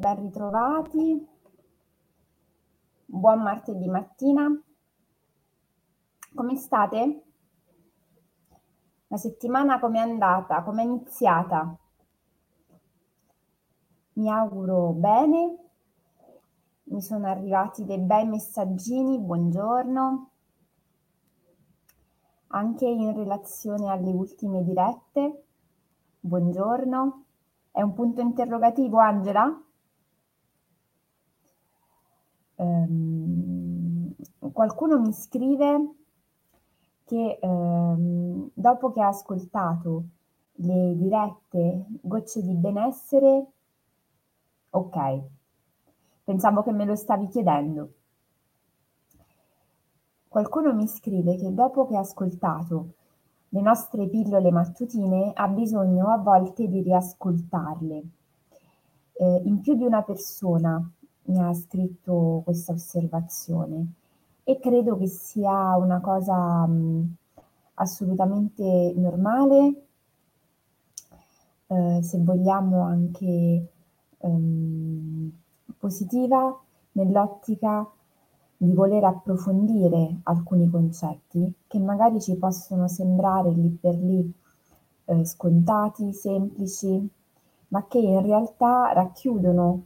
ben 0.00 0.16
ritrovati. 0.16 1.28
Buon 3.04 3.42
martedì 3.42 3.86
mattina. 3.86 4.48
Come 6.34 6.56
state? 6.56 7.22
La 9.08 9.16
settimana 9.18 9.78
com'è 9.78 9.98
andata? 9.98 10.62
Com'è 10.62 10.82
iniziata? 10.82 11.76
Mi 14.14 14.30
auguro 14.30 14.92
bene. 14.92 15.58
Mi 16.84 17.02
sono 17.02 17.26
arrivati 17.26 17.84
dei 17.84 17.98
bei 17.98 18.26
messaggini, 18.26 19.18
buongiorno. 19.18 20.30
Anche 22.48 22.86
in 22.86 23.14
relazione 23.14 23.90
alle 23.90 24.12
ultime 24.12 24.64
dirette. 24.64 25.44
Buongiorno. 26.20 27.24
È 27.70 27.82
un 27.82 27.92
punto 27.92 28.22
interrogativo, 28.22 28.98
Angela? 28.98 29.64
Um, 32.60 34.14
qualcuno 34.52 35.00
mi 35.00 35.14
scrive 35.14 35.94
che 37.06 37.38
um, 37.40 38.50
dopo 38.52 38.92
che 38.92 39.00
ha 39.00 39.08
ascoltato 39.08 40.04
le 40.56 40.94
dirette 40.94 41.86
Gocce 42.02 42.42
di 42.42 42.54
benessere, 42.54 43.46
ok, 44.68 45.20
pensavo 46.22 46.62
che 46.62 46.72
me 46.72 46.84
lo 46.84 46.96
stavi 46.96 47.28
chiedendo. 47.28 47.94
Qualcuno 50.28 50.74
mi 50.74 50.86
scrive 50.86 51.36
che 51.36 51.54
dopo 51.54 51.86
che 51.86 51.96
ha 51.96 52.00
ascoltato 52.00 52.92
le 53.48 53.60
nostre 53.62 54.06
pillole 54.06 54.50
mattutine 54.50 55.32
ha 55.34 55.48
bisogno 55.48 56.08
a 56.08 56.18
volte 56.18 56.68
di 56.68 56.82
riascoltarle. 56.82 58.02
Eh, 59.14 59.42
in 59.44 59.60
più 59.60 59.74
di 59.74 59.84
una 59.84 60.02
persona 60.02 60.88
mi 61.24 61.40
ha 61.40 61.52
scritto 61.54 62.42
questa 62.44 62.72
osservazione. 62.72 63.92
E 64.44 64.58
credo 64.58 64.96
che 64.96 65.06
sia 65.06 65.76
una 65.76 66.00
cosa 66.00 66.66
mh, 66.66 67.14
assolutamente 67.74 68.92
normale, 68.96 69.86
eh, 71.66 72.00
se 72.02 72.18
vogliamo 72.18 72.82
anche 72.82 73.68
ehm, 74.18 75.32
positiva, 75.78 76.58
nell'ottica 76.92 77.88
di 78.56 78.72
voler 78.72 79.04
approfondire 79.04 80.20
alcuni 80.24 80.68
concetti 80.68 81.54
che 81.66 81.78
magari 81.78 82.20
ci 82.20 82.36
possono 82.36 82.88
sembrare 82.88 83.50
lì 83.52 83.70
per 83.70 83.94
lì 83.94 84.32
eh, 85.06 85.24
scontati, 85.24 86.12
semplici, 86.12 87.08
ma 87.68 87.86
che 87.86 87.98
in 87.98 88.20
realtà 88.20 88.92
racchiudono 88.92 89.84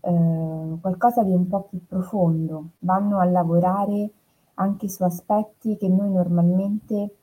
eh, 0.00 0.78
qualcosa 0.80 1.22
di 1.22 1.32
un 1.32 1.46
po' 1.46 1.62
più 1.62 1.84
profondo, 1.86 2.70
vanno 2.80 3.18
a 3.18 3.24
lavorare 3.24 4.10
anche 4.54 4.88
su 4.88 5.02
aspetti 5.02 5.76
che 5.76 5.88
noi 5.88 6.10
normalmente 6.10 7.14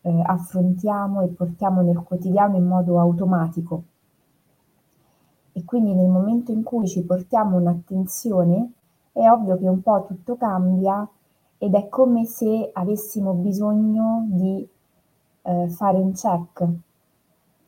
eh, 0.00 0.22
affrontiamo 0.24 1.22
e 1.22 1.28
portiamo 1.28 1.82
nel 1.82 1.98
quotidiano 1.98 2.56
in 2.56 2.66
modo 2.66 2.98
automatico. 2.98 3.82
E 5.52 5.64
quindi 5.64 5.94
nel 5.94 6.08
momento 6.08 6.52
in 6.52 6.62
cui 6.62 6.86
ci 6.88 7.04
portiamo 7.04 7.56
un'attenzione 7.56 8.72
è 9.12 9.28
ovvio 9.28 9.56
che 9.56 9.68
un 9.68 9.80
po' 9.82 10.04
tutto 10.06 10.36
cambia 10.36 11.08
ed 11.58 11.74
è 11.74 11.88
come 11.88 12.24
se 12.24 12.70
avessimo 12.72 13.32
bisogno 13.34 14.26
di 14.28 14.68
eh, 15.42 15.68
fare 15.68 15.98
un 15.98 16.12
check, 16.12 16.68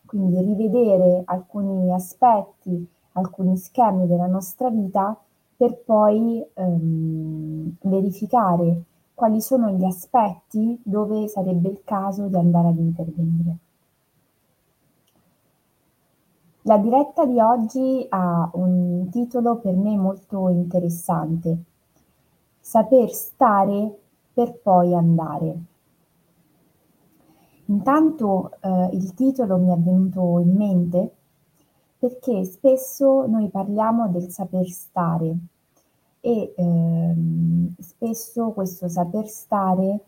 quindi 0.05 0.41
rivedere 0.41 1.22
alcuni 1.25 1.93
aspetti, 1.93 2.87
alcuni 3.16 3.56
schemi 3.56 4.06
della 4.06 4.27
nostra 4.27 4.71
vita 4.71 5.16
per 5.56 5.82
poi 5.84 6.44
ehm, 6.54 7.77
verificare 7.81 8.82
quali 9.15 9.41
sono 9.41 9.71
gli 9.71 9.84
aspetti 9.84 10.78
dove 10.82 11.27
sarebbe 11.28 11.71
il 11.71 11.81
caso 11.84 12.28
di 12.28 12.37
andare 12.37 12.69
ad 12.69 12.78
intervenire. 12.78 13.56
La 16.62 16.78
diretta 16.78 17.25
di 17.25 17.41
oggi 17.41 18.04
ha 18.09 18.50
un 18.54 19.09
titolo 19.10 19.56
per 19.56 19.75
me 19.75 19.97
molto 19.97 20.48
interessante, 20.48 21.59
Saper 22.60 23.10
stare 23.10 23.97
per 24.34 24.59
poi 24.59 24.93
andare. 24.93 25.56
Intanto 27.66 28.50
eh, 28.60 28.88
il 28.93 29.15
titolo 29.15 29.56
mi 29.59 29.72
è 29.72 29.78
venuto 29.78 30.41
in 30.41 30.56
mente 30.56 31.16
perché 31.99 32.45
spesso 32.45 33.27
noi 33.27 33.49
parliamo 33.49 34.09
del 34.09 34.31
saper 34.31 34.67
stare 34.69 35.37
e 36.21 36.55
ehm, 36.57 37.75
spesso 37.79 38.51
questo 38.51 38.89
saper 38.89 39.27
stare 39.29 40.01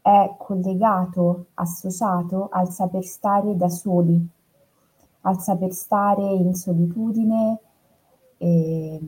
è 0.00 0.34
collegato, 0.38 1.46
associato 1.54 2.48
al 2.50 2.70
saper 2.70 3.04
stare 3.04 3.56
da 3.56 3.68
soli 3.68 4.28
al 5.22 5.40
saper 5.40 5.72
stare 5.72 6.22
in 6.22 6.54
solitudine 6.54 7.58
eh, 8.38 9.00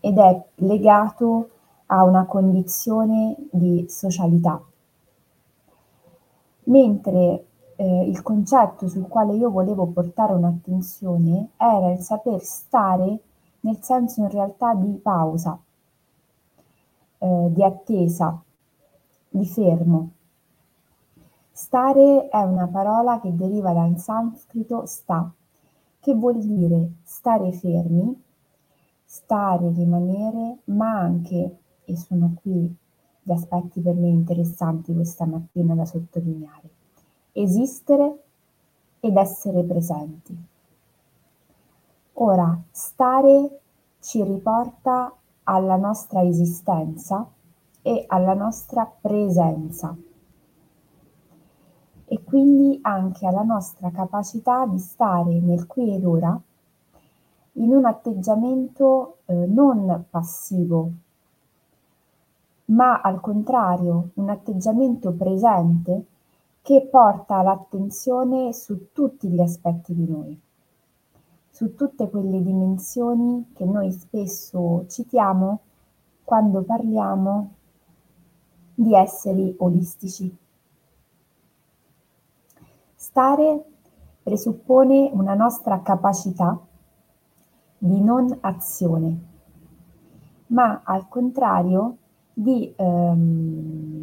ed 0.00 0.18
è 0.18 0.44
legato 0.56 1.50
a 1.86 2.04
una 2.04 2.24
condizione 2.24 3.36
di 3.50 3.86
socialità. 3.88 4.62
Mentre 6.64 7.44
eh, 7.80 8.08
il 8.08 8.22
concetto 8.22 8.88
sul 8.88 9.06
quale 9.06 9.34
io 9.34 9.50
volevo 9.50 9.86
portare 9.86 10.32
un'attenzione 10.32 11.50
era 11.56 11.92
il 11.92 12.00
saper 12.00 12.42
stare 12.42 13.20
nel 13.60 13.78
senso 13.82 14.20
in 14.20 14.30
realtà 14.30 14.74
di 14.74 14.92
pausa, 14.94 15.56
eh, 17.18 17.46
di 17.50 17.62
attesa, 17.62 18.40
di 19.28 19.46
fermo. 19.46 20.10
Stare 21.52 22.28
è 22.28 22.42
una 22.42 22.66
parola 22.66 23.20
che 23.20 23.34
deriva 23.34 23.72
dal 23.72 23.96
sanscrito 23.98 24.84
sta, 24.86 25.30
che 26.00 26.14
vuol 26.14 26.38
dire 26.38 26.94
stare 27.04 27.52
fermi, 27.52 28.22
stare, 29.04 29.70
rimanere, 29.70 30.58
ma 30.64 30.98
anche, 30.98 31.58
e 31.84 31.96
sono 31.96 32.34
qui 32.40 32.76
gli 33.22 33.32
aspetti 33.32 33.80
per 33.80 33.94
me 33.94 34.08
interessanti 34.08 34.94
questa 34.94 35.26
mattina 35.26 35.74
da 35.74 35.84
sottolineare, 35.84 36.70
esistere 37.42 38.22
ed 39.00 39.16
essere 39.16 39.62
presenti. 39.62 40.36
Ora, 42.14 42.58
stare 42.70 43.60
ci 44.00 44.22
riporta 44.22 45.14
alla 45.44 45.76
nostra 45.76 46.22
esistenza 46.22 47.26
e 47.82 48.04
alla 48.08 48.34
nostra 48.34 48.90
presenza 49.00 49.96
e 52.10 52.24
quindi 52.24 52.78
anche 52.82 53.26
alla 53.26 53.42
nostra 53.42 53.90
capacità 53.90 54.66
di 54.66 54.78
stare 54.78 55.38
nel 55.40 55.66
qui 55.66 55.94
ed 55.94 56.04
ora 56.04 56.40
in 57.52 57.70
un 57.70 57.84
atteggiamento 57.84 59.18
eh, 59.26 59.34
non 59.34 60.04
passivo, 60.08 60.90
ma 62.66 63.00
al 63.00 63.20
contrario 63.20 64.10
un 64.14 64.28
atteggiamento 64.30 65.12
presente 65.12 66.04
che 66.68 66.86
porta 66.86 67.40
l'attenzione 67.40 68.52
su 68.52 68.92
tutti 68.92 69.26
gli 69.28 69.40
aspetti 69.40 69.94
di 69.94 70.06
noi, 70.06 70.38
su 71.48 71.74
tutte 71.74 72.10
quelle 72.10 72.42
dimensioni 72.42 73.52
che 73.54 73.64
noi 73.64 73.90
spesso 73.90 74.84
citiamo 74.86 75.60
quando 76.24 76.60
parliamo 76.64 77.54
di 78.74 78.94
esseri 78.94 79.54
olistici. 79.60 80.36
Stare 82.94 83.64
presuppone 84.22 85.08
una 85.14 85.32
nostra 85.32 85.80
capacità 85.80 86.60
di 87.78 87.98
non 87.98 88.36
azione, 88.42 89.18
ma 90.48 90.82
al 90.84 91.08
contrario 91.08 91.96
di 92.34 92.70
ehm, 92.76 93.97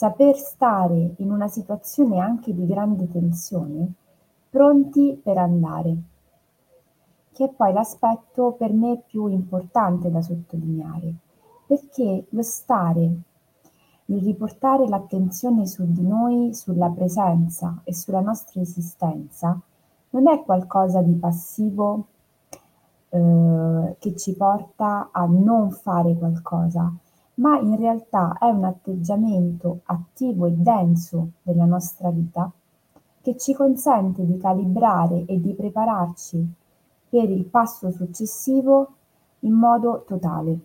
saper 0.00 0.34
stare 0.38 1.12
in 1.18 1.30
una 1.30 1.48
situazione 1.48 2.20
anche 2.20 2.54
di 2.54 2.64
grande 2.64 3.06
tensione, 3.10 3.92
pronti 4.48 5.20
per 5.22 5.36
andare, 5.36 5.94
che 7.32 7.44
è 7.44 7.48
poi 7.50 7.74
l'aspetto 7.74 8.52
per 8.52 8.72
me 8.72 9.02
più 9.06 9.26
importante 9.26 10.10
da 10.10 10.22
sottolineare, 10.22 11.12
perché 11.66 12.24
lo 12.30 12.42
stare 12.42 13.12
il 14.06 14.22
riportare 14.22 14.88
l'attenzione 14.88 15.66
su 15.66 15.84
di 15.92 16.06
noi, 16.06 16.54
sulla 16.54 16.88
presenza 16.88 17.82
e 17.84 17.92
sulla 17.92 18.20
nostra 18.20 18.62
esistenza, 18.62 19.60
non 20.12 20.28
è 20.28 20.42
qualcosa 20.44 21.02
di 21.02 21.12
passivo 21.12 22.06
eh, 23.10 23.96
che 23.98 24.16
ci 24.16 24.34
porta 24.34 25.10
a 25.12 25.26
non 25.26 25.70
fare 25.70 26.16
qualcosa, 26.16 26.90
ma 27.40 27.58
in 27.58 27.76
realtà 27.76 28.36
è 28.38 28.46
un 28.46 28.64
atteggiamento 28.64 29.80
attivo 29.84 30.46
e 30.46 30.52
denso 30.52 31.32
della 31.42 31.64
nostra 31.64 32.10
vita 32.10 32.50
che 33.22 33.36
ci 33.36 33.54
consente 33.54 34.24
di 34.24 34.38
calibrare 34.38 35.24
e 35.26 35.40
di 35.40 35.52
prepararci 35.54 36.54
per 37.08 37.28
il 37.30 37.44
passo 37.44 37.90
successivo 37.90 38.88
in 39.40 39.52
modo 39.52 40.04
totale. 40.06 40.58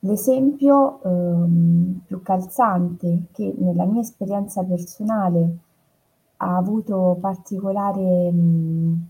L'esempio 0.00 1.02
ehm, 1.02 2.00
più 2.06 2.22
calzante 2.22 3.26
che 3.32 3.54
nella 3.58 3.84
mia 3.84 4.00
esperienza 4.00 4.62
personale 4.62 5.58
ha 6.38 6.56
avuto 6.56 7.16
particolare 7.20 8.30
mh, 8.30 9.06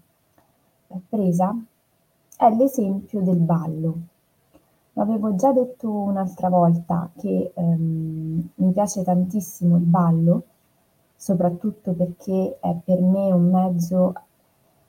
presa 1.08 1.54
è 2.36 2.50
l'esempio 2.54 3.20
del 3.20 3.38
ballo. 3.38 4.14
L'avevo 4.98 5.34
già 5.34 5.52
detto 5.52 5.90
un'altra 5.90 6.48
volta 6.48 7.10
che 7.18 7.52
ehm, 7.54 8.48
mi 8.54 8.72
piace 8.72 9.04
tantissimo 9.04 9.76
il 9.76 9.82
ballo, 9.82 10.42
soprattutto 11.14 11.92
perché 11.92 12.56
è 12.60 12.74
per 12.82 13.02
me 13.02 13.30
un 13.30 13.50
mezzo 13.50 14.14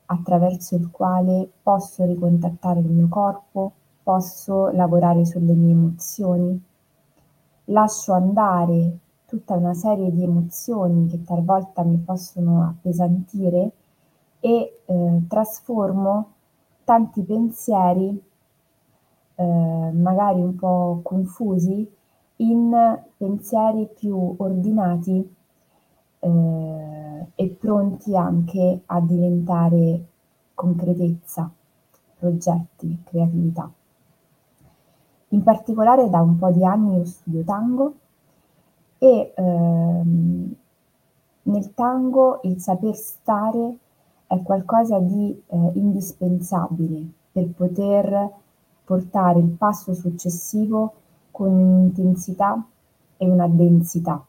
attraverso 0.06 0.76
il 0.76 0.90
quale 0.90 1.50
posso 1.62 2.06
ricontattare 2.06 2.80
il 2.80 2.86
mio 2.86 3.08
corpo, 3.08 3.72
posso 4.02 4.70
lavorare 4.70 5.26
sulle 5.26 5.52
mie 5.52 5.72
emozioni, 5.72 6.58
lascio 7.64 8.14
andare 8.14 8.98
tutta 9.26 9.56
una 9.56 9.74
serie 9.74 10.10
di 10.10 10.22
emozioni 10.22 11.06
che 11.06 11.22
talvolta 11.22 11.82
mi 11.82 11.98
possono 11.98 12.62
appesantire 12.62 13.72
e 14.40 14.80
eh, 14.86 15.22
trasformo 15.28 16.32
tanti 16.84 17.20
pensieri, 17.24 18.22
eh, 19.40 19.90
magari 19.92 20.40
un 20.40 20.56
po' 20.56 20.98
confusi, 21.04 21.88
in 22.40 23.00
pensieri 23.16 23.88
più 23.96 24.34
ordinati 24.38 25.34
eh, 26.18 27.26
e 27.36 27.48
pronti 27.48 28.16
anche 28.16 28.82
a 28.86 29.00
diventare 29.00 30.04
concretezza, 30.54 31.48
progetti, 32.18 32.98
creatività. 33.04 33.70
In 35.28 35.42
particolare 35.44 36.10
da 36.10 36.20
un 36.20 36.36
po' 36.36 36.50
di 36.50 36.64
anni 36.64 36.96
io 36.96 37.04
studio 37.04 37.44
tango 37.44 37.94
e 38.98 39.32
ehm, 39.36 40.54
nel 41.42 41.74
tango 41.74 42.40
il 42.42 42.60
saper 42.60 42.96
stare 42.96 43.76
è 44.26 44.42
qualcosa 44.42 44.98
di 44.98 45.40
eh, 45.46 45.70
indispensabile 45.74 47.06
per 47.30 47.46
poter 47.50 48.32
portare 48.88 49.38
il 49.38 49.50
passo 49.50 49.92
successivo 49.92 50.94
con 51.30 51.52
un'intensità 51.52 52.64
e 53.18 53.28
una 53.28 53.46
densità. 53.46 54.24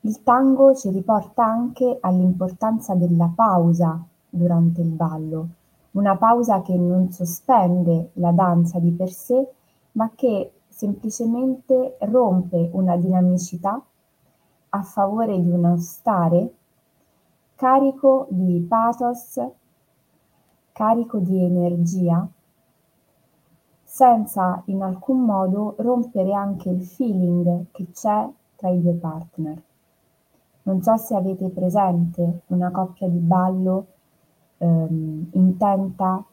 Il 0.00 0.22
tango 0.22 0.74
ci 0.74 0.90
riporta 0.90 1.42
anche 1.42 1.96
all'importanza 2.02 2.94
della 2.94 3.32
pausa 3.34 3.98
durante 4.28 4.82
il 4.82 4.90
ballo, 4.90 5.48
una 5.92 6.14
pausa 6.18 6.60
che 6.60 6.76
non 6.76 7.10
sospende 7.10 8.10
la 8.14 8.32
danza 8.32 8.78
di 8.78 8.90
per 8.90 9.10
sé, 9.10 9.48
ma 9.92 10.10
che 10.14 10.52
semplicemente 10.68 11.96
rompe 12.00 12.68
una 12.72 12.98
dinamicità 12.98 13.82
a 14.68 14.82
favore 14.82 15.40
di 15.40 15.50
uno 15.50 15.78
stare 15.78 16.52
carico 17.54 18.26
di 18.28 18.60
pathos, 18.68 19.40
carico 20.72 21.18
di 21.18 21.42
energia, 21.44 22.26
senza 23.84 24.62
in 24.66 24.82
alcun 24.82 25.20
modo 25.20 25.74
rompere 25.78 26.32
anche 26.32 26.70
il 26.70 26.82
feeling 26.82 27.66
che 27.70 27.90
c'è 27.92 28.28
tra 28.56 28.68
i 28.70 28.80
due 28.80 28.94
partner. 28.94 29.62
Non 30.62 30.82
so 30.82 30.96
se 30.96 31.14
avete 31.14 31.48
presente 31.50 32.42
una 32.46 32.70
coppia 32.70 33.08
di 33.08 33.18
ballo 33.18 33.86
ehm, 34.58 35.30
intenta 35.32 36.24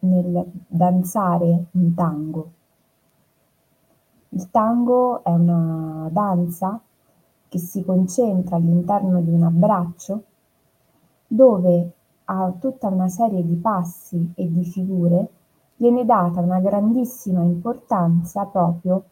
nel 0.00 0.44
danzare 0.66 1.66
un 1.70 1.94
tango. 1.94 2.50
Il 4.30 4.50
tango 4.50 5.24
è 5.24 5.30
una 5.30 6.08
danza 6.10 6.80
che 7.48 7.58
si 7.58 7.84
concentra 7.84 8.56
all'interno 8.56 9.20
di 9.22 9.30
un 9.30 9.44
abbraccio 9.44 10.22
dove 11.26 11.92
a 12.28 12.52
tutta 12.58 12.88
una 12.88 13.08
serie 13.08 13.44
di 13.44 13.56
passi 13.56 14.32
e 14.34 14.50
di 14.50 14.64
figure 14.64 15.28
viene 15.76 16.04
data 16.04 16.40
una 16.40 16.60
grandissima 16.60 17.42
importanza 17.42 18.44
proprio 18.46 19.04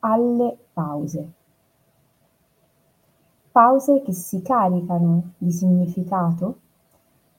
alle 0.00 0.56
pause. 0.72 1.32
Pause 3.50 4.02
che 4.02 4.12
si 4.12 4.42
caricano 4.42 5.32
di 5.38 5.50
significato, 5.50 6.58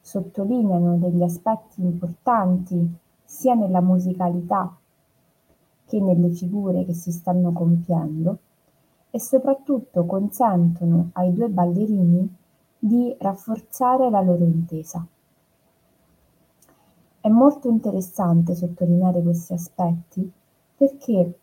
sottolineano 0.02 0.98
degli 0.98 1.22
aspetti 1.22 1.82
importanti 1.82 2.96
sia 3.24 3.54
nella 3.54 3.82
musicalità 3.82 4.76
che 5.86 6.02
nelle 6.02 6.30
figure 6.30 6.86
che 6.86 6.94
si 6.94 7.12
stanno 7.12 7.52
compiendo 7.52 8.38
e 9.12 9.20
soprattutto 9.20 10.06
consentono 10.06 11.10
ai 11.14 11.34
due 11.34 11.50
ballerini 11.50 12.38
di 12.80 13.16
rafforzare 13.20 14.10
la 14.10 14.22
loro 14.22 14.44
intesa. 14.46 15.06
È 17.22 17.28
molto 17.28 17.68
interessante 17.68 18.56
sottolineare 18.56 19.22
questi 19.22 19.54
aspetti 19.54 20.32
perché 20.76 21.40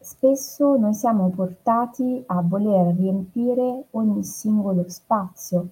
spesso 0.00 0.76
noi 0.76 0.94
siamo 0.94 1.28
portati 1.28 2.22
a 2.26 2.40
voler 2.42 2.96
riempire 2.96 3.84
ogni 3.90 4.24
singolo 4.24 4.88
spazio 4.88 5.68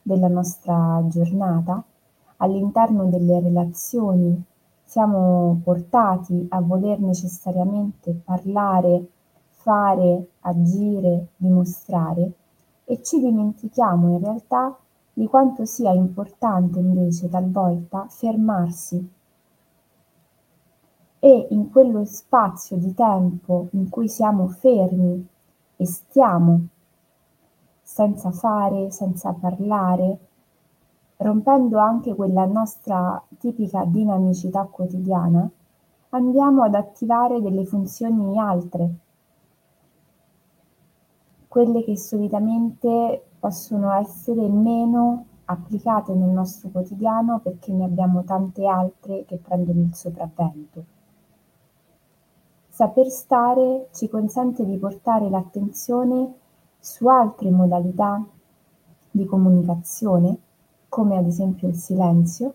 della 0.00 0.28
nostra 0.28 1.02
giornata 1.08 1.82
all'interno 2.36 3.06
delle 3.06 3.40
relazioni, 3.40 4.40
siamo 4.84 5.60
portati 5.62 6.46
a 6.50 6.60
voler 6.60 7.00
necessariamente 7.00 8.12
parlare 8.24 9.08
fare, 9.62 10.30
agire, 10.40 11.28
dimostrare 11.36 12.32
e 12.92 13.02
ci 13.02 13.18
dimentichiamo 13.20 14.10
in 14.10 14.18
realtà 14.22 14.76
di 15.14 15.26
quanto 15.26 15.64
sia 15.64 15.92
importante 15.92 16.78
invece 16.78 17.30
talvolta 17.30 18.06
fermarsi. 18.10 19.10
E 21.18 21.46
in 21.48 21.70
quello 21.70 22.04
spazio 22.04 22.76
di 22.76 22.92
tempo 22.92 23.68
in 23.70 23.88
cui 23.88 24.08
siamo 24.08 24.46
fermi 24.48 25.26
e 25.76 25.86
stiamo 25.86 26.66
senza 27.82 28.30
fare, 28.30 28.90
senza 28.90 29.32
parlare, 29.32 30.18
rompendo 31.16 31.78
anche 31.78 32.14
quella 32.14 32.44
nostra 32.44 33.22
tipica 33.38 33.86
dinamicità 33.86 34.64
quotidiana, 34.64 35.48
andiamo 36.10 36.62
ad 36.62 36.74
attivare 36.74 37.40
delle 37.40 37.64
funzioni 37.64 38.38
altre 38.38 38.96
quelle 41.52 41.84
che 41.84 41.98
solitamente 41.98 43.22
possono 43.38 43.92
essere 43.92 44.48
meno 44.48 45.26
applicate 45.44 46.14
nel 46.14 46.30
nostro 46.30 46.70
quotidiano 46.70 47.40
perché 47.40 47.74
ne 47.74 47.84
abbiamo 47.84 48.24
tante 48.24 48.66
altre 48.66 49.26
che 49.26 49.36
prendono 49.36 49.82
il 49.82 49.94
sopravvento. 49.94 50.84
Saper 52.70 53.06
stare 53.10 53.88
ci 53.92 54.08
consente 54.08 54.64
di 54.64 54.78
portare 54.78 55.28
l'attenzione 55.28 56.32
su 56.78 57.06
altre 57.06 57.50
modalità 57.50 58.24
di 59.10 59.26
comunicazione, 59.26 60.38
come 60.88 61.18
ad 61.18 61.26
esempio 61.26 61.68
il 61.68 61.76
silenzio, 61.76 62.54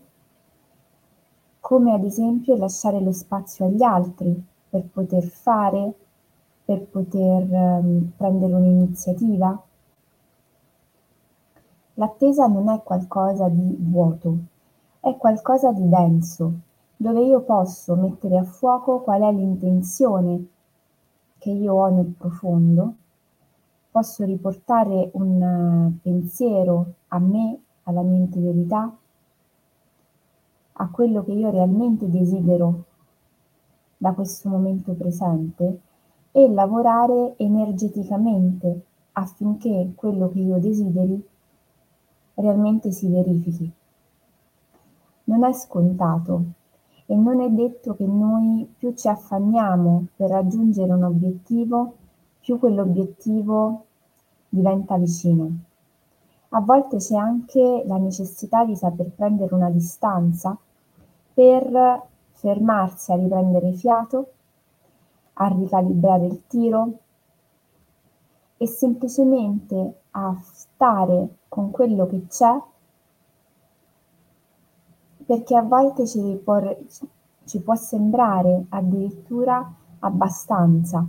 come 1.60 1.92
ad 1.92 2.02
esempio 2.02 2.56
lasciare 2.56 2.98
lo 2.98 3.12
spazio 3.12 3.64
agli 3.64 3.84
altri 3.84 4.44
per 4.68 4.88
poter 4.92 5.22
fare, 5.22 5.94
per 6.68 6.84
poter 6.84 7.50
ehm, 7.50 8.12
prendere 8.14 8.52
un'iniziativa? 8.52 9.58
L'attesa 11.94 12.46
non 12.46 12.68
è 12.68 12.82
qualcosa 12.82 13.48
di 13.48 13.74
vuoto, 13.80 14.36
è 15.00 15.16
qualcosa 15.16 15.72
di 15.72 15.88
denso, 15.88 16.52
dove 16.94 17.22
io 17.22 17.40
posso 17.40 17.94
mettere 17.94 18.36
a 18.36 18.44
fuoco 18.44 19.00
qual 19.00 19.22
è 19.22 19.32
l'intenzione 19.32 20.46
che 21.38 21.48
io 21.48 21.72
ho 21.72 21.88
nel 21.88 22.12
profondo, 22.18 22.92
posso 23.90 24.26
riportare 24.26 25.08
un 25.14 25.40
eh, 25.42 25.98
pensiero 26.02 26.92
a 27.08 27.18
me, 27.18 27.60
alla 27.84 28.02
mia 28.02 28.18
interiorità, 28.18 28.94
a 30.72 30.88
quello 30.90 31.24
che 31.24 31.32
io 31.32 31.50
realmente 31.50 32.10
desidero 32.10 32.84
da 33.96 34.12
questo 34.12 34.50
momento 34.50 34.92
presente 34.92 35.86
e 36.32 36.48
lavorare 36.48 37.34
energeticamente 37.36 38.82
affinché 39.12 39.92
quello 39.94 40.30
che 40.30 40.38
io 40.38 40.58
desideri 40.58 41.26
realmente 42.34 42.92
si 42.92 43.08
verifichi. 43.08 43.70
Non 45.24 45.44
è 45.44 45.52
scontato 45.52 46.42
e 47.06 47.14
non 47.16 47.40
è 47.40 47.48
detto 47.50 47.94
che 47.94 48.06
noi 48.06 48.72
più 48.78 48.94
ci 48.94 49.08
affanniamo 49.08 50.06
per 50.14 50.30
raggiungere 50.30 50.92
un 50.92 51.02
obiettivo, 51.02 51.94
più 52.40 52.58
quell'obiettivo 52.58 53.84
diventa 54.48 54.96
vicino. 54.96 55.50
A 56.50 56.60
volte 56.60 56.96
c'è 56.96 57.16
anche 57.16 57.82
la 57.86 57.98
necessità 57.98 58.64
di 58.64 58.74
saper 58.74 59.10
prendere 59.10 59.54
una 59.54 59.70
distanza 59.70 60.56
per 61.34 62.02
fermarsi 62.32 63.12
a 63.12 63.16
riprendere 63.16 63.72
fiato, 63.72 64.32
a 65.40 65.48
ricalibrare 65.48 66.26
il 66.26 66.42
tiro 66.46 66.98
e 68.56 68.66
semplicemente 68.66 70.00
a 70.12 70.36
stare 70.42 71.36
con 71.48 71.70
quello 71.70 72.06
che 72.06 72.26
c'è 72.26 72.60
perché 75.24 75.54
a 75.54 75.62
volte 75.62 76.06
ci 76.06 76.40
può, 76.42 76.58
ci 77.44 77.60
può 77.60 77.74
sembrare 77.74 78.64
addirittura 78.70 79.74
abbastanza. 80.00 81.06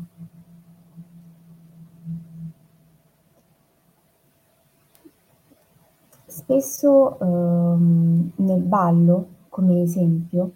Spesso 6.26 7.20
ehm, 7.20 8.32
nel 8.36 8.62
ballo, 8.62 9.28
come 9.50 9.82
esempio, 9.82 10.52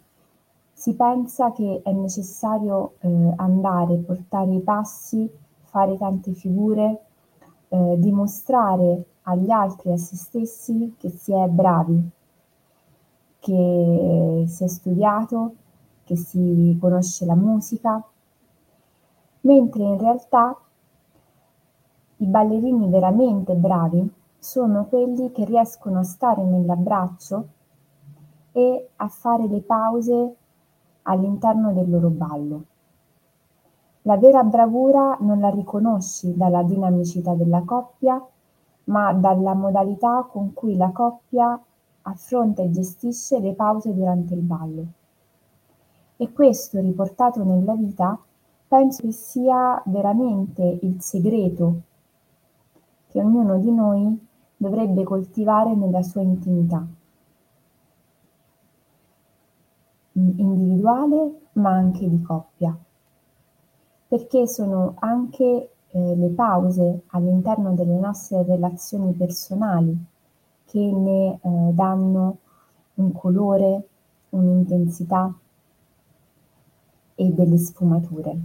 si 0.83 0.95
pensa 0.95 1.53
che 1.53 1.79
è 1.81 1.93
necessario 1.93 2.95
eh, 2.99 3.33
andare, 3.37 3.95
portare 3.99 4.51
i 4.51 4.59
passi, 4.59 5.31
fare 5.61 5.97
tante 5.97 6.33
figure, 6.33 7.05
eh, 7.69 7.95
dimostrare 7.99 9.05
agli 9.21 9.49
altri 9.49 9.93
a 9.93 9.97
se 9.97 10.17
stessi 10.17 10.95
che 10.97 11.09
si 11.09 11.31
è 11.31 11.47
bravi, 11.47 12.09
che 13.39 14.43
si 14.45 14.63
è 14.65 14.67
studiato, 14.67 15.55
che 16.03 16.17
si 16.17 16.77
conosce 16.81 17.23
la 17.23 17.35
musica, 17.35 18.03
mentre 19.39 19.83
in 19.83 19.97
realtà 19.97 20.59
i 22.17 22.25
ballerini 22.25 22.89
veramente 22.89 23.53
bravi 23.53 24.13
sono 24.37 24.87
quelli 24.87 25.31
che 25.31 25.45
riescono 25.45 25.99
a 25.99 26.03
stare 26.03 26.43
nell'abbraccio 26.43 27.47
e 28.51 28.89
a 28.97 29.07
fare 29.07 29.47
le 29.47 29.61
pause 29.61 30.35
all'interno 31.03 31.73
del 31.73 31.89
loro 31.89 32.09
ballo. 32.09 32.63
La 34.03 34.17
vera 34.17 34.43
bravura 34.43 35.17
non 35.21 35.39
la 35.39 35.49
riconosci 35.49 36.35
dalla 36.35 36.63
dinamicità 36.63 37.33
della 37.35 37.61
coppia, 37.63 38.21
ma 38.85 39.13
dalla 39.13 39.53
modalità 39.53 40.27
con 40.29 40.53
cui 40.53 40.75
la 40.75 40.91
coppia 40.91 41.57
affronta 42.01 42.61
e 42.61 42.69
gestisce 42.69 43.39
le 43.39 43.53
pause 43.53 43.93
durante 43.93 44.33
il 44.33 44.41
ballo. 44.41 44.85
E 46.17 46.31
questo 46.33 46.79
riportato 46.79 47.43
nella 47.43 47.75
vita 47.75 48.19
penso 48.67 49.03
che 49.03 49.11
sia 49.11 49.81
veramente 49.85 50.79
il 50.81 51.01
segreto 51.01 51.81
che 53.07 53.19
ognuno 53.19 53.57
di 53.57 53.71
noi 53.71 54.27
dovrebbe 54.57 55.03
coltivare 55.03 55.75
nella 55.75 56.01
sua 56.01 56.21
intimità 56.21 56.85
individuale 60.13 61.41
ma 61.53 61.71
anche 61.71 62.09
di 62.09 62.21
coppia, 62.21 62.77
perché 64.07 64.47
sono 64.47 64.95
anche 64.99 65.69
eh, 65.89 66.15
le 66.15 66.29
pause 66.29 67.03
all'interno 67.07 67.73
delle 67.73 67.97
nostre 67.97 68.43
relazioni 68.43 69.13
personali 69.13 69.95
che 70.65 70.79
ne 70.79 71.33
eh, 71.33 71.39
danno 71.73 72.37
un 72.95 73.11
colore, 73.11 73.87
un'intensità 74.29 75.33
e 77.15 77.29
delle 77.31 77.57
sfumature. 77.57 78.37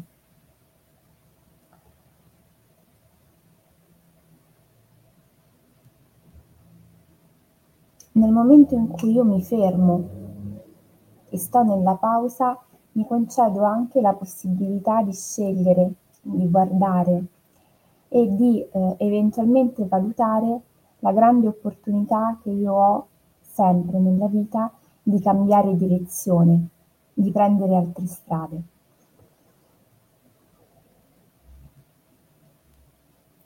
Nel 8.12 8.32
momento 8.32 8.74
in 8.74 8.88
cui 8.88 9.12
io 9.12 9.24
mi 9.24 9.40
fermo 9.40 10.17
e 11.28 11.38
sto 11.38 11.62
nella 11.62 11.94
pausa, 11.94 12.58
mi 12.92 13.06
concedo 13.06 13.62
anche 13.62 14.00
la 14.00 14.14
possibilità 14.14 15.02
di 15.02 15.12
scegliere, 15.12 15.92
di 16.20 16.48
guardare 16.50 17.24
e 18.08 18.34
di 18.34 18.60
eh, 18.60 18.94
eventualmente 18.98 19.86
valutare 19.86 20.60
la 21.00 21.12
grande 21.12 21.48
opportunità 21.48 22.38
che 22.42 22.50
io 22.50 22.72
ho 22.72 23.06
sempre 23.40 23.98
nella 23.98 24.26
vita 24.26 24.72
di 25.02 25.20
cambiare 25.20 25.76
direzione, 25.76 26.68
di 27.12 27.30
prendere 27.30 27.76
altre 27.76 28.06
strade. 28.06 28.62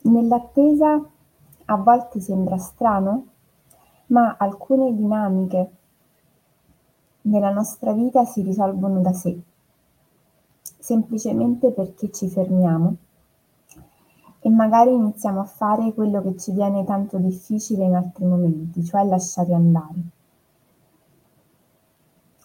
Nell'attesa 0.01 1.01
a 1.65 1.75
volte 1.77 2.19
sembra 2.19 2.57
strano, 2.57 3.25
ma 4.07 4.35
alcune 4.37 4.93
dinamiche 4.93 5.71
nella 7.23 7.51
nostra 7.51 7.93
vita 7.93 8.25
si 8.25 8.41
risolvono 8.41 9.01
da 9.01 9.13
sé, 9.13 9.39
semplicemente 10.79 11.71
perché 11.71 12.11
ci 12.11 12.27
fermiamo 12.27 12.95
e 14.45 14.49
magari 14.49 14.93
iniziamo 14.93 15.39
a 15.39 15.45
fare 15.45 15.93
quello 15.93 16.21
che 16.21 16.35
ci 16.37 16.51
viene 16.51 16.83
tanto 16.83 17.17
difficile 17.17 17.85
in 17.85 17.95
altri 17.95 18.25
momenti, 18.25 18.83
cioè 18.83 19.05
lasciare 19.05 19.53
andare. 19.53 19.95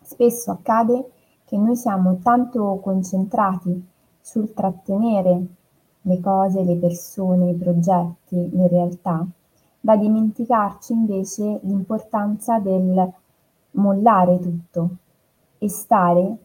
Spesso 0.02 0.52
accade 0.52 1.10
che 1.44 1.56
noi 1.56 1.74
siamo 1.74 2.18
tanto 2.22 2.78
concentrati 2.80 3.84
sul 4.20 4.52
trattenere 4.54 5.46
le 6.02 6.20
cose, 6.20 6.62
le 6.62 6.76
persone, 6.76 7.50
i 7.50 7.54
progetti, 7.56 8.48
le 8.52 8.68
realtà, 8.68 9.26
da 9.80 9.96
dimenticarci 9.96 10.92
invece 10.92 11.58
l'importanza 11.62 12.60
del 12.60 13.12
mollare 13.72 14.38
tutto 14.38 14.96
e 15.58 15.68
stare 15.68 16.36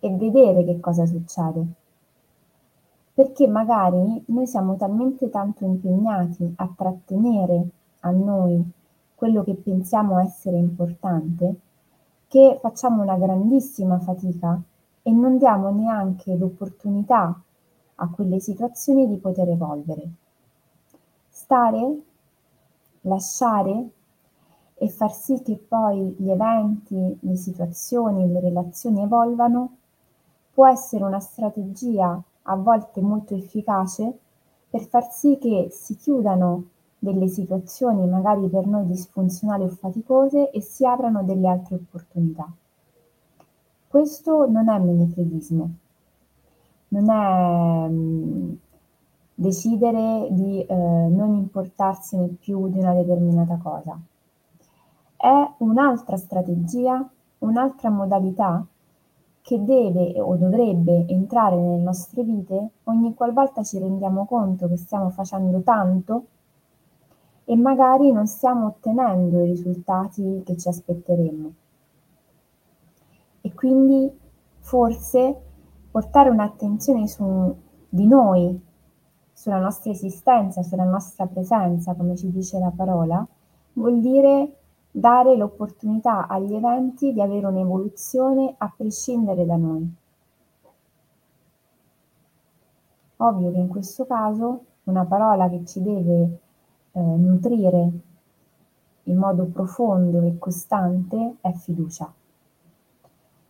e 0.00 0.16
vedere 0.16 0.64
che 0.64 0.80
cosa 0.80 1.06
succede. 1.06 1.64
Perché 3.14 3.46
magari 3.46 4.22
noi 4.26 4.46
siamo 4.46 4.76
talmente 4.76 5.30
tanto 5.30 5.64
impegnati 5.64 6.52
a 6.56 6.68
trattenere 6.76 7.68
a 8.00 8.10
noi 8.10 8.62
quello 9.14 9.44
che 9.44 9.54
pensiamo 9.54 10.18
essere 10.18 10.56
importante 10.56 11.60
che 12.28 12.58
facciamo 12.60 13.02
una 13.02 13.16
grandissima 13.16 13.98
fatica 14.00 14.60
e 15.02 15.10
non 15.12 15.38
diamo 15.38 15.70
neanche 15.70 16.36
l'opportunità 16.36 17.40
a 17.96 18.08
quelle 18.10 18.40
situazioni 18.40 19.06
di 19.06 19.16
poter 19.18 19.50
evolvere. 19.50 20.08
Stare, 21.28 22.02
lasciare 23.02 23.88
e 24.84 24.90
far 24.90 25.14
sì 25.14 25.40
che 25.40 25.56
poi 25.56 26.14
gli 26.18 26.28
eventi, 26.28 27.16
le 27.20 27.36
situazioni, 27.36 28.30
le 28.30 28.38
relazioni 28.38 29.00
evolvano, 29.00 29.76
può 30.52 30.68
essere 30.68 31.04
una 31.04 31.20
strategia 31.20 32.22
a 32.42 32.56
volte 32.56 33.00
molto 33.00 33.34
efficace 33.34 34.18
per 34.68 34.82
far 34.82 35.10
sì 35.10 35.38
che 35.40 35.68
si 35.70 35.96
chiudano 35.96 36.64
delle 36.98 37.28
situazioni 37.28 38.06
magari 38.06 38.46
per 38.48 38.66
noi 38.66 38.84
disfunzionali 38.86 39.64
o 39.64 39.68
faticose 39.68 40.50
e 40.50 40.60
si 40.60 40.84
aprano 40.84 41.22
delle 41.22 41.48
altre 41.48 41.76
opportunità. 41.76 42.46
Questo 43.88 44.46
non 44.50 44.68
è 44.68 44.78
menefreghismo, 44.78 45.70
non 46.88 47.08
è 47.08 47.88
mh, 47.88 48.58
decidere 49.34 50.28
di 50.30 50.60
eh, 50.60 50.74
non 50.74 51.32
importarsene 51.36 52.36
più 52.38 52.68
di 52.68 52.78
una 52.80 52.92
determinata 52.92 53.56
cosa 53.56 53.98
è 55.24 55.54
un'altra 55.60 56.18
strategia, 56.18 57.02
un'altra 57.38 57.88
modalità 57.88 58.62
che 59.40 59.64
deve 59.64 60.20
o 60.20 60.36
dovrebbe 60.36 61.06
entrare 61.08 61.56
nelle 61.56 61.82
nostre 61.82 62.22
vite 62.22 62.70
ogni 62.84 63.14
qualvolta 63.14 63.62
ci 63.62 63.78
rendiamo 63.78 64.26
conto 64.26 64.68
che 64.68 64.76
stiamo 64.76 65.08
facendo 65.08 65.62
tanto 65.62 66.24
e 67.46 67.56
magari 67.56 68.12
non 68.12 68.26
stiamo 68.26 68.66
ottenendo 68.66 69.42
i 69.42 69.46
risultati 69.46 70.42
che 70.44 70.58
ci 70.58 70.68
aspetteremmo. 70.68 71.52
E 73.40 73.54
quindi 73.54 74.12
forse 74.58 75.40
portare 75.90 76.28
un'attenzione 76.28 77.08
su 77.08 77.56
di 77.88 78.06
noi, 78.06 78.62
sulla 79.32 79.58
nostra 79.58 79.90
esistenza, 79.90 80.62
sulla 80.62 80.84
nostra 80.84 81.26
presenza, 81.26 81.94
come 81.94 82.14
ci 82.14 82.30
dice 82.30 82.58
la 82.58 82.72
parola, 82.74 83.26
vuol 83.72 84.00
dire 84.00 84.56
dare 84.96 85.36
l'opportunità 85.36 86.28
agli 86.28 86.54
eventi 86.54 87.12
di 87.12 87.20
avere 87.20 87.46
un'evoluzione 87.46 88.54
a 88.56 88.72
prescindere 88.74 89.44
da 89.44 89.56
noi. 89.56 89.92
Ovvio 93.16 93.50
che 93.50 93.58
in 93.58 93.66
questo 93.66 94.06
caso 94.06 94.64
una 94.84 95.04
parola 95.04 95.48
che 95.48 95.64
ci 95.64 95.82
deve 95.82 96.38
eh, 96.92 97.00
nutrire 97.00 97.90
in 99.02 99.16
modo 99.16 99.46
profondo 99.46 100.22
e 100.22 100.38
costante 100.38 101.38
è 101.40 101.52
fiducia. 101.54 102.12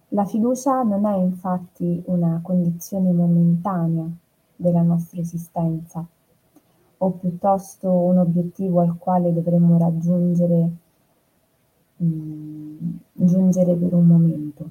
La 0.08 0.24
fiducia 0.24 0.82
non 0.82 1.04
è 1.04 1.16
infatti 1.16 2.02
una 2.06 2.40
condizione 2.42 3.12
momentanea, 3.12 4.08
della 4.56 4.82
nostra 4.82 5.20
esistenza 5.20 6.06
o 6.96 7.10
piuttosto 7.10 7.90
un 7.90 8.16
obiettivo 8.18 8.80
al 8.80 8.96
quale 8.96 9.32
dovremmo 9.32 9.76
raggiungere 9.76 10.70
mh, 11.96 12.06
mm, 12.06 12.96
giungere 13.12 13.74
per 13.74 13.94
un 13.94 14.06
momento. 14.06 14.70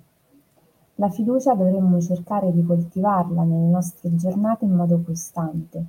La 0.95 1.09
fiducia 1.09 1.55
dovremmo 1.55 1.99
cercare 1.99 2.51
di 2.51 2.63
coltivarla 2.63 3.43
nelle 3.43 3.69
nostre 3.69 4.15
giornate 4.15 4.65
in 4.65 4.75
modo 4.75 5.01
costante, 5.01 5.85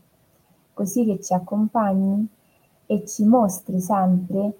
così 0.73 1.05
che 1.05 1.21
ci 1.21 1.35
accompagni 1.35 2.27
e 2.87 3.05
ci 3.07 3.25
mostri 3.25 3.81
sempre 3.81 4.57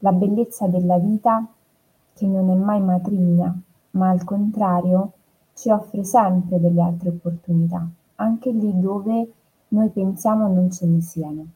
la 0.00 0.12
bellezza 0.12 0.66
della 0.66 0.98
vita 0.98 1.46
che 2.14 2.26
non 2.26 2.50
è 2.50 2.54
mai 2.54 2.80
matrigna, 2.80 3.54
ma 3.92 4.08
al 4.08 4.24
contrario 4.24 5.12
ci 5.54 5.70
offre 5.70 6.04
sempre 6.04 6.60
delle 6.60 6.82
altre 6.82 7.10
opportunità, 7.10 7.86
anche 8.16 8.50
lì 8.50 8.78
dove 8.78 9.32
noi 9.68 9.88
pensiamo 9.90 10.48
non 10.48 10.70
ce 10.70 10.86
ne 10.86 11.00
siano. 11.00 11.46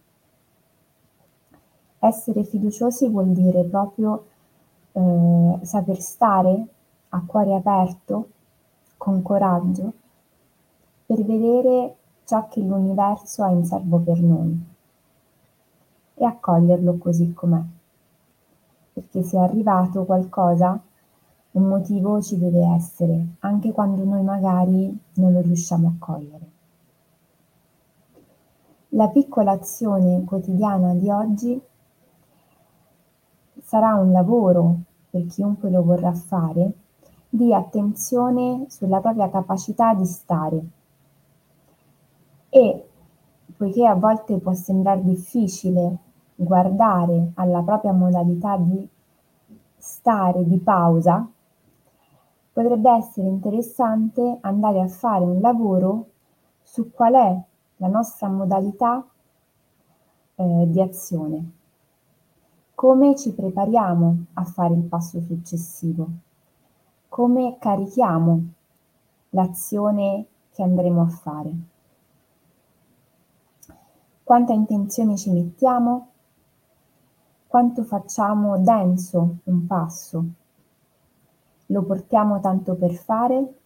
Essere 2.02 2.44
fiduciosi 2.44 3.08
vuol 3.08 3.28
dire 3.28 3.62
proprio 3.64 4.24
eh, 4.92 5.58
saper 5.62 6.00
stare 6.00 6.66
a 7.10 7.22
cuore 7.26 7.54
aperto, 7.54 8.28
con 8.96 9.20
coraggio, 9.22 9.92
per 11.04 11.22
vedere 11.24 11.96
ciò 12.24 12.48
che 12.48 12.60
l'universo 12.60 13.42
ha 13.42 13.50
in 13.50 13.64
serbo 13.64 13.98
per 13.98 14.18
noi 14.20 14.58
e 16.14 16.24
accoglierlo 16.24 16.96
così 16.96 17.32
com'è. 17.32 17.62
Perché 18.92 19.22
se 19.22 19.36
è 19.36 19.40
arrivato 19.40 20.04
qualcosa, 20.04 20.80
un 21.52 21.62
motivo 21.64 22.22
ci 22.22 22.38
deve 22.38 22.64
essere, 22.74 23.26
anche 23.40 23.72
quando 23.72 24.04
noi 24.04 24.22
magari 24.22 24.96
non 25.14 25.32
lo 25.32 25.40
riusciamo 25.40 25.88
a 25.88 25.92
cogliere. 25.98 26.50
La 28.90 29.08
piccola 29.08 29.52
azione 29.52 30.24
quotidiana 30.24 30.94
di 30.94 31.10
oggi 31.10 31.60
sarà 33.70 33.94
un 33.94 34.10
lavoro 34.10 34.80
per 35.10 35.26
chiunque 35.26 35.70
lo 35.70 35.84
vorrà 35.84 36.12
fare 36.12 36.72
di 37.28 37.54
attenzione 37.54 38.64
sulla 38.66 38.98
propria 38.98 39.30
capacità 39.30 39.94
di 39.94 40.06
stare 40.06 40.60
e 42.48 42.88
poiché 43.56 43.86
a 43.86 43.94
volte 43.94 44.38
può 44.38 44.52
sembrare 44.54 45.04
difficile 45.04 45.98
guardare 46.34 47.30
alla 47.34 47.62
propria 47.62 47.92
modalità 47.92 48.56
di 48.56 48.88
stare, 49.76 50.44
di 50.44 50.58
pausa, 50.58 51.30
potrebbe 52.52 52.90
essere 52.90 53.28
interessante 53.28 54.38
andare 54.40 54.80
a 54.80 54.88
fare 54.88 55.22
un 55.22 55.40
lavoro 55.40 56.06
su 56.64 56.90
qual 56.90 57.14
è 57.14 57.40
la 57.76 57.86
nostra 57.86 58.26
modalità 58.26 59.06
eh, 60.34 60.64
di 60.66 60.80
azione. 60.80 61.58
Come 62.80 63.14
ci 63.14 63.34
prepariamo 63.34 64.24
a 64.32 64.44
fare 64.44 64.72
il 64.72 64.84
passo 64.84 65.20
successivo? 65.20 66.08
Come 67.10 67.58
carichiamo 67.58 68.42
l'azione 69.28 70.24
che 70.50 70.62
andremo 70.62 71.02
a 71.02 71.08
fare? 71.08 71.52
Quanta 74.24 74.54
intenzione 74.54 75.18
ci 75.18 75.30
mettiamo? 75.30 76.08
Quanto 77.46 77.82
facciamo 77.82 78.56
denso 78.56 79.36
un 79.44 79.66
passo? 79.66 80.24
Lo 81.66 81.82
portiamo 81.82 82.40
tanto 82.40 82.76
per 82.76 82.94
fare, 82.94 83.58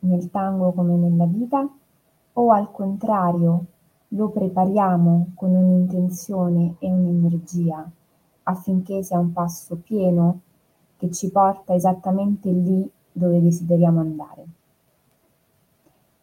nel 0.00 0.32
tango 0.32 0.72
come 0.72 0.96
nella 0.96 1.26
vita, 1.26 1.64
o 2.32 2.50
al 2.50 2.72
contrario 2.72 3.64
lo 4.08 4.30
prepariamo 4.30 5.28
con 5.36 5.54
un'intenzione 5.54 6.74
e 6.80 6.90
un'energia 6.90 7.88
affinché 8.48 9.02
sia 9.02 9.18
un 9.18 9.32
passo 9.32 9.76
pieno 9.76 10.40
che 10.96 11.10
ci 11.10 11.30
porta 11.30 11.74
esattamente 11.74 12.50
lì 12.50 12.90
dove 13.12 13.40
desideriamo 13.40 14.00
andare. 14.00 14.46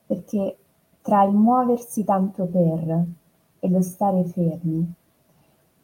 Perché 0.08 0.58
tra 1.02 1.24
il 1.24 1.36
muoversi 1.36 2.04
tanto 2.04 2.46
per 2.46 3.06
e 3.60 3.70
lo 3.70 3.82
stare 3.82 4.24
fermi, 4.26 4.94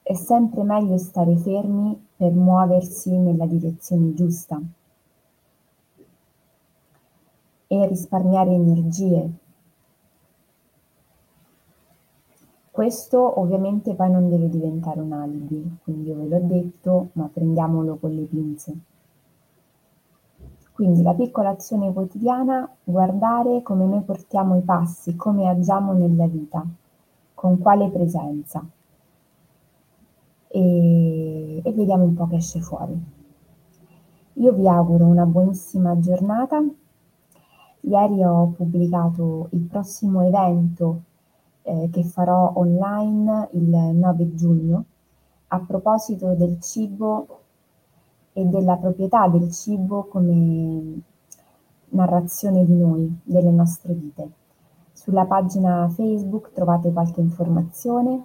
è 0.01 0.13
sempre 0.15 0.63
meglio 0.63 0.97
stare 0.97 1.35
fermi 1.37 2.07
per 2.15 2.33
muoversi 2.33 3.15
nella 3.15 3.45
direzione 3.45 4.13
giusta 4.13 4.59
e 7.67 7.87
risparmiare 7.87 8.51
energie 8.51 9.31
Questo 12.71 13.37
ovviamente 13.41 13.95
poi 13.95 14.09
non 14.09 14.29
deve 14.29 14.47
diventare 14.47 15.01
un 15.01 15.11
alibi, 15.11 15.77
quindi 15.83 16.07
io 16.07 16.15
ve 16.15 16.27
l'ho 16.29 16.39
detto, 16.39 17.09
ma 17.13 17.29
prendiamolo 17.31 17.97
con 17.97 18.11
le 18.11 18.23
pinze. 18.23 18.79
Quindi 20.71 21.01
la 21.01 21.13
piccola 21.13 21.49
azione 21.49 21.91
quotidiana, 21.91 22.67
guardare 22.81 23.61
come 23.61 23.85
noi 23.85 24.01
portiamo 24.03 24.55
i 24.55 24.61
passi, 24.61 25.17
come 25.17 25.49
agiamo 25.49 25.91
nella 25.91 26.27
vita, 26.27 26.65
con 27.33 27.59
quale 27.59 27.89
presenza. 27.89 28.65
E, 30.47 31.61
e 31.61 31.71
vediamo 31.73 32.05
un 32.05 32.13
po' 32.13 32.27
che 32.27 32.37
esce 32.37 32.61
fuori. 32.61 32.97
Io 34.35 34.53
vi 34.53 34.65
auguro 34.65 35.05
una 35.07 35.25
buonissima 35.25 35.99
giornata. 35.99 36.63
Ieri 37.81 38.23
ho 38.23 38.53
pubblicato 38.55 39.49
il 39.51 39.63
prossimo 39.63 40.21
evento 40.21 41.01
eh, 41.63 41.89
che 41.91 42.03
farò 42.03 42.51
online 42.55 43.49
il 43.53 43.67
9 43.67 44.35
giugno. 44.35 44.85
A 45.47 45.59
proposito 45.59 46.33
del 46.33 46.59
cibo 46.61 47.39
e 48.33 48.45
della 48.45 48.77
proprietà 48.77 49.27
del 49.27 49.51
cibo 49.51 50.05
come 50.05 51.01
narrazione 51.89 52.65
di 52.65 52.75
noi, 52.75 53.19
delle 53.23 53.51
nostre 53.51 53.93
vite. 53.93 54.29
Sulla 54.93 55.25
pagina 55.25 55.89
Facebook 55.89 56.51
trovate 56.53 56.91
qualche 56.93 57.19
informazione, 57.19 58.23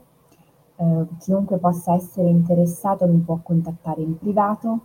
eh, 0.77 1.07
chiunque 1.18 1.57
possa 1.59 1.94
essere 1.94 2.29
interessato 2.29 3.07
mi 3.07 3.18
può 3.18 3.40
contattare 3.42 4.03
in 4.03 4.16
privato 4.18 4.81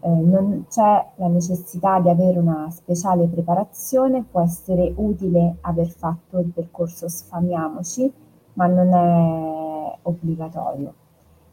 eh, 0.00 0.08
non 0.08 0.66
c'è 0.68 1.06
la 1.16 1.26
necessità 1.26 1.98
di 2.00 2.08
avere 2.08 2.38
una 2.38 2.70
speciale 2.70 3.26
preparazione, 3.26 4.22
può 4.22 4.40
essere 4.40 4.92
utile 4.96 5.56
aver 5.62 5.88
fatto 5.88 6.38
il 6.38 6.50
percorso 6.50 7.08
Sfamiamoci, 7.08 8.12
ma 8.54 8.66
non 8.66 8.92
è 8.92 9.98
obbligatorio. 10.02 10.94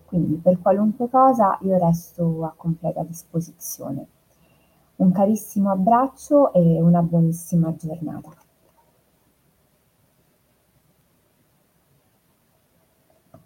Quindi 0.05 0.35
per 0.35 0.61
qualunque 0.61 1.09
cosa 1.09 1.57
io 1.61 1.77
resto 1.77 2.43
a 2.43 2.53
completa 2.55 3.03
disposizione. 3.03 4.07
Un 4.97 5.11
carissimo 5.11 5.71
abbraccio 5.71 6.53
e 6.53 6.79
una 6.81 7.01
buonissima 7.01 7.75
giornata. 7.75 8.44